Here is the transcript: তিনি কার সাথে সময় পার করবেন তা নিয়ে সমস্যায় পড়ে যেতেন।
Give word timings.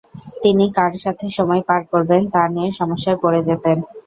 তিনি 0.43 0.65
কার 0.77 0.93
সাথে 1.03 1.25
সময় 1.37 1.61
পার 1.67 1.81
করবেন 1.91 2.21
তা 2.33 2.43
নিয়ে 2.53 2.69
সমস্যায় 2.79 3.17
পড়ে 3.23 3.41
যেতেন। 3.47 3.77